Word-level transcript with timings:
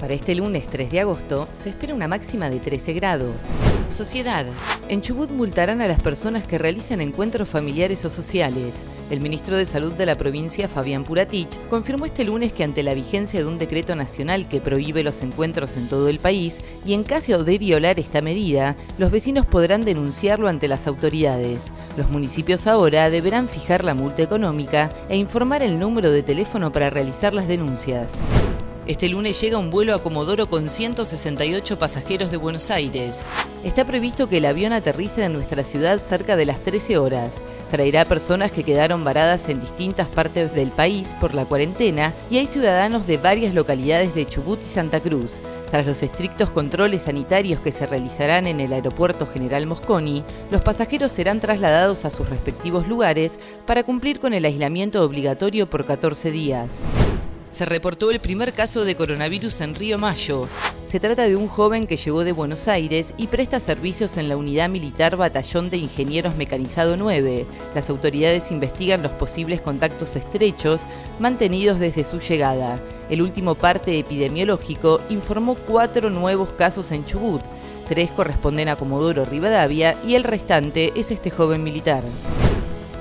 Para 0.00 0.14
este 0.14 0.34
lunes 0.34 0.66
3 0.66 0.90
de 0.90 1.00
agosto 1.00 1.46
se 1.52 1.68
espera 1.68 1.94
una 1.94 2.08
máxima 2.08 2.48
de 2.48 2.58
13 2.58 2.94
grados. 2.94 3.34
Sociedad. 3.88 4.46
En 4.88 5.02
Chubut 5.02 5.30
multarán 5.30 5.82
a 5.82 5.88
las 5.88 6.02
personas 6.02 6.46
que 6.46 6.56
realicen 6.56 7.02
encuentros 7.02 7.50
familiares 7.50 8.02
o 8.06 8.10
sociales. 8.10 8.82
El 9.10 9.20
ministro 9.20 9.58
de 9.58 9.66
Salud 9.66 9.92
de 9.92 10.06
la 10.06 10.16
provincia, 10.16 10.68
Fabián 10.68 11.04
Puratich, 11.04 11.54
confirmó 11.68 12.06
este 12.06 12.24
lunes 12.24 12.54
que 12.54 12.64
ante 12.64 12.82
la 12.82 12.94
vigencia 12.94 13.40
de 13.40 13.46
un 13.46 13.58
decreto 13.58 13.94
nacional 13.94 14.48
que 14.48 14.62
prohíbe 14.62 15.02
los 15.02 15.20
encuentros 15.20 15.76
en 15.76 15.86
todo 15.86 16.08
el 16.08 16.18
país 16.18 16.62
y 16.86 16.94
en 16.94 17.02
caso 17.02 17.44
de 17.44 17.58
violar 17.58 18.00
esta 18.00 18.22
medida, 18.22 18.76
los 18.96 19.10
vecinos 19.10 19.44
podrán 19.44 19.82
denunciarlo 19.82 20.48
ante 20.48 20.66
las 20.66 20.86
autoridades. 20.86 21.72
Los 21.98 22.08
municipios 22.08 22.66
ahora 22.66 23.10
deberán 23.10 23.48
fijar 23.48 23.84
la 23.84 23.92
multa 23.92 24.22
económica 24.22 24.90
e 25.10 25.18
informar 25.18 25.62
el 25.62 25.78
número 25.78 26.10
de 26.10 26.22
teléfono 26.22 26.72
para 26.72 26.88
realizar 26.88 27.34
las 27.34 27.48
denuncias. 27.48 28.12
Este 28.90 29.08
lunes 29.08 29.40
llega 29.40 29.56
un 29.56 29.70
vuelo 29.70 29.94
a 29.94 30.02
Comodoro 30.02 30.50
con 30.50 30.68
168 30.68 31.78
pasajeros 31.78 32.32
de 32.32 32.36
Buenos 32.36 32.72
Aires. 32.72 33.24
Está 33.62 33.84
previsto 33.84 34.28
que 34.28 34.38
el 34.38 34.44
avión 34.44 34.72
aterrice 34.72 35.22
en 35.22 35.32
nuestra 35.32 35.62
ciudad 35.62 35.98
cerca 35.98 36.34
de 36.34 36.44
las 36.44 36.58
13 36.64 36.98
horas. 36.98 37.40
Traerá 37.70 38.04
personas 38.04 38.50
que 38.50 38.64
quedaron 38.64 39.04
varadas 39.04 39.48
en 39.48 39.60
distintas 39.60 40.08
partes 40.08 40.52
del 40.56 40.72
país 40.72 41.14
por 41.20 41.34
la 41.34 41.44
cuarentena 41.44 42.14
y 42.32 42.38
hay 42.38 42.48
ciudadanos 42.48 43.06
de 43.06 43.16
varias 43.16 43.54
localidades 43.54 44.12
de 44.12 44.26
Chubut 44.26 44.60
y 44.60 44.66
Santa 44.66 44.98
Cruz. 44.98 45.30
Tras 45.70 45.86
los 45.86 46.02
estrictos 46.02 46.50
controles 46.50 47.02
sanitarios 47.02 47.60
que 47.60 47.70
se 47.70 47.86
realizarán 47.86 48.48
en 48.48 48.58
el 48.58 48.72
Aeropuerto 48.72 49.24
General 49.24 49.64
Mosconi, 49.68 50.24
los 50.50 50.62
pasajeros 50.62 51.12
serán 51.12 51.38
trasladados 51.38 52.04
a 52.04 52.10
sus 52.10 52.28
respectivos 52.28 52.88
lugares 52.88 53.38
para 53.66 53.84
cumplir 53.84 54.18
con 54.18 54.34
el 54.34 54.44
aislamiento 54.44 55.04
obligatorio 55.04 55.70
por 55.70 55.86
14 55.86 56.32
días 56.32 56.82
se 57.50 57.64
reportó 57.64 58.10
el 58.12 58.20
primer 58.20 58.52
caso 58.52 58.84
de 58.84 58.94
coronavirus 58.94 59.60
en 59.60 59.74
Río 59.74 59.98
Mayo. 59.98 60.48
Se 60.86 61.00
trata 61.00 61.24
de 61.24 61.34
un 61.36 61.48
joven 61.48 61.86
que 61.86 61.96
llegó 61.96 62.24
de 62.24 62.32
Buenos 62.32 62.68
Aires 62.68 63.12
y 63.16 63.26
presta 63.26 63.58
servicios 63.60 64.16
en 64.16 64.28
la 64.28 64.36
unidad 64.36 64.68
militar 64.68 65.16
Batallón 65.16 65.68
de 65.68 65.76
Ingenieros 65.76 66.36
Mecanizado 66.36 66.96
9. 66.96 67.46
Las 67.74 67.90
autoridades 67.90 68.52
investigan 68.52 69.02
los 69.02 69.12
posibles 69.12 69.60
contactos 69.60 70.14
estrechos 70.16 70.82
mantenidos 71.18 71.80
desde 71.80 72.04
su 72.04 72.20
llegada. 72.20 72.80
El 73.10 73.20
último 73.20 73.56
parte 73.56 73.98
epidemiológico 73.98 75.00
informó 75.10 75.56
cuatro 75.56 76.08
nuevos 76.08 76.50
casos 76.50 76.92
en 76.92 77.04
Chubut. 77.04 77.42
Tres 77.88 78.12
corresponden 78.12 78.68
a 78.68 78.76
Comodoro 78.76 79.24
Rivadavia 79.24 79.96
y 80.06 80.14
el 80.14 80.22
restante 80.22 80.92
es 80.94 81.10
este 81.10 81.30
joven 81.30 81.64
militar. 81.64 82.04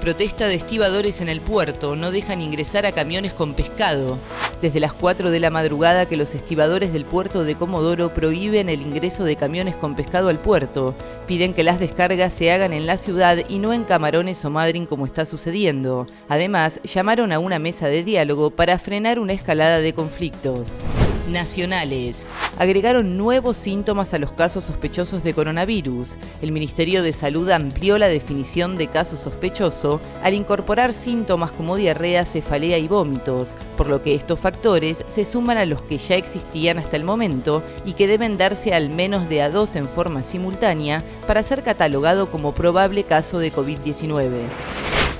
Protesta 0.00 0.46
de 0.46 0.54
estibadores 0.54 1.20
en 1.20 1.28
el 1.28 1.40
puerto, 1.40 1.96
no 1.96 2.12
dejan 2.12 2.40
ingresar 2.40 2.86
a 2.86 2.92
camiones 2.92 3.34
con 3.34 3.54
pescado. 3.54 4.16
Desde 4.62 4.78
las 4.78 4.92
4 4.92 5.32
de 5.32 5.40
la 5.40 5.50
madrugada 5.50 6.06
que 6.06 6.16
los 6.16 6.36
estibadores 6.36 6.92
del 6.92 7.04
puerto 7.04 7.42
de 7.42 7.56
Comodoro 7.56 8.14
prohíben 8.14 8.68
el 8.68 8.80
ingreso 8.80 9.24
de 9.24 9.34
camiones 9.34 9.74
con 9.74 9.96
pescado 9.96 10.28
al 10.28 10.38
puerto. 10.38 10.94
Piden 11.26 11.52
que 11.52 11.64
las 11.64 11.80
descargas 11.80 12.32
se 12.32 12.52
hagan 12.52 12.72
en 12.72 12.86
la 12.86 12.96
ciudad 12.96 13.38
y 13.48 13.58
no 13.58 13.72
en 13.72 13.84
Camarones 13.84 14.44
o 14.44 14.50
Madryn 14.50 14.86
como 14.86 15.04
está 15.04 15.26
sucediendo. 15.26 16.06
Además, 16.28 16.80
llamaron 16.84 17.32
a 17.32 17.40
una 17.40 17.58
mesa 17.58 17.88
de 17.88 18.04
diálogo 18.04 18.50
para 18.50 18.78
frenar 18.78 19.18
una 19.18 19.32
escalada 19.32 19.80
de 19.80 19.94
conflictos 19.94 20.80
nacionales. 21.28 22.26
Agregaron 22.58 23.16
nuevos 23.16 23.56
síntomas 23.56 24.14
a 24.14 24.18
los 24.18 24.32
casos 24.32 24.64
sospechosos 24.64 25.22
de 25.22 25.34
coronavirus. 25.34 26.16
El 26.42 26.52
Ministerio 26.52 27.02
de 27.02 27.12
Salud 27.12 27.50
amplió 27.50 27.98
la 27.98 28.08
definición 28.08 28.76
de 28.76 28.88
caso 28.88 29.16
sospechoso 29.16 30.00
al 30.22 30.34
incorporar 30.34 30.92
síntomas 30.92 31.52
como 31.52 31.76
diarrea, 31.76 32.24
cefalea 32.24 32.78
y 32.78 32.88
vómitos, 32.88 33.50
por 33.76 33.88
lo 33.88 34.02
que 34.02 34.14
estos 34.14 34.40
factores 34.40 35.04
se 35.06 35.24
suman 35.24 35.58
a 35.58 35.66
los 35.66 35.82
que 35.82 35.98
ya 35.98 36.16
existían 36.16 36.78
hasta 36.78 36.96
el 36.96 37.04
momento 37.04 37.62
y 37.84 37.92
que 37.92 38.06
deben 38.06 38.38
darse 38.38 38.74
al 38.74 38.90
menos 38.90 39.28
de 39.28 39.42
a 39.42 39.50
dos 39.50 39.76
en 39.76 39.88
forma 39.88 40.22
simultánea 40.22 41.02
para 41.26 41.42
ser 41.42 41.62
catalogado 41.62 42.30
como 42.30 42.52
probable 42.52 43.04
caso 43.04 43.38
de 43.38 43.52
COVID-19. 43.52 44.28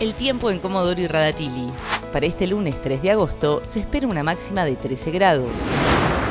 El 0.01 0.15
tiempo 0.15 0.51
en 0.51 0.61
Comodoro 0.61 1.01
y 1.01 1.07
Radatili. 1.07 1.69
Para 2.13 2.27
este 2.27 2.47
lunes 2.47 2.81
3 2.81 3.03
de 3.03 3.11
agosto 3.11 3.61
se 3.65 3.81
espera 3.81 4.07
una 4.07 4.23
máxima 4.23 4.65
de 4.65 4.77
13 4.77 5.11
grados. 5.11 5.51